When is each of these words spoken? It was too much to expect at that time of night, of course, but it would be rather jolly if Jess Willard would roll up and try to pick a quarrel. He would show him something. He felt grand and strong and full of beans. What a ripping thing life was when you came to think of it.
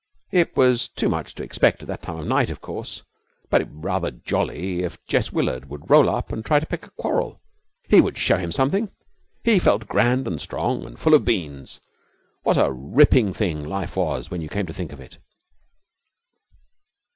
It 0.31 0.57
was 0.57 0.87
too 0.87 1.09
much 1.09 1.35
to 1.35 1.43
expect 1.43 1.83
at 1.83 1.87
that 1.87 2.01
time 2.01 2.17
of 2.17 2.25
night, 2.25 2.49
of 2.49 2.59
course, 2.59 3.03
but 3.51 3.61
it 3.61 3.67
would 3.67 3.81
be 3.81 3.85
rather 3.85 4.09
jolly 4.09 4.81
if 4.81 4.97
Jess 5.05 5.31
Willard 5.31 5.69
would 5.69 5.91
roll 5.91 6.09
up 6.09 6.33
and 6.33 6.43
try 6.43 6.59
to 6.59 6.65
pick 6.65 6.87
a 6.87 6.91
quarrel. 6.97 7.39
He 7.87 8.01
would 8.01 8.17
show 8.17 8.39
him 8.39 8.51
something. 8.51 8.91
He 9.43 9.59
felt 9.59 9.87
grand 9.87 10.25
and 10.25 10.41
strong 10.41 10.85
and 10.85 10.97
full 10.97 11.13
of 11.13 11.23
beans. 11.23 11.81
What 12.41 12.57
a 12.57 12.71
ripping 12.71 13.31
thing 13.33 13.63
life 13.63 13.95
was 13.95 14.31
when 14.31 14.41
you 14.41 14.49
came 14.49 14.65
to 14.65 14.73
think 14.73 14.91
of 14.91 14.99
it. 15.01 15.19